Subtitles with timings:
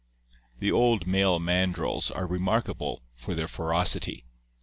[0.57, 4.25] The old male mandrills (PL XXV) are remarkable for their ferocity.